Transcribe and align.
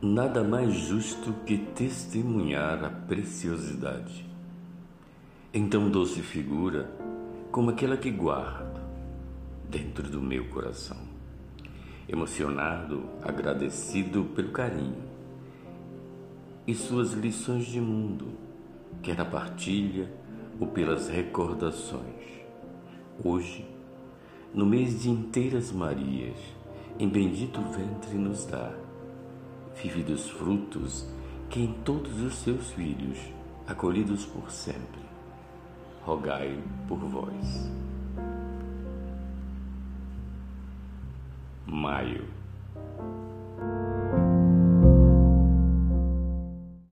Nada 0.00 0.44
mais 0.44 0.72
justo 0.74 1.32
que 1.44 1.58
testemunhar 1.58 2.84
a 2.84 2.88
preciosidade. 2.88 4.24
Então 5.52 5.90
doce 5.90 6.22
figura 6.22 6.88
como 7.50 7.70
aquela 7.70 7.96
que 7.96 8.08
guardo 8.08 8.80
dentro 9.68 10.08
do 10.08 10.20
meu 10.20 10.44
coração, 10.50 10.98
emocionado, 12.08 13.10
agradecido 13.24 14.22
pelo 14.36 14.52
carinho 14.52 15.02
e 16.64 16.76
suas 16.76 17.12
lições 17.14 17.66
de 17.66 17.80
mundo, 17.80 18.28
quer 19.02 19.16
na 19.16 19.24
partilha 19.24 20.08
ou 20.60 20.68
pelas 20.68 21.08
recordações. 21.08 22.44
Hoje, 23.24 23.68
no 24.54 24.64
mês 24.64 25.02
de 25.02 25.10
inteiras 25.10 25.72
Marias, 25.72 26.38
em 27.00 27.08
bendito 27.08 27.60
ventre 27.62 28.16
nos 28.16 28.46
dá 28.46 28.86
vive 29.82 30.02
dos 30.02 30.28
frutos 30.28 31.06
que 31.48 31.60
em 31.60 31.72
todos 31.84 32.20
os 32.20 32.34
seus 32.34 32.72
filhos, 32.72 33.18
acolhidos 33.66 34.26
por 34.26 34.50
sempre, 34.50 35.00
rogai 36.04 36.58
por 36.88 36.98
vós. 36.98 37.70
Maio 41.66 42.26